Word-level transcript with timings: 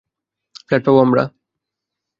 Flat 0.67 0.81
পাবো 0.85 0.99
আমরা। 1.05 1.23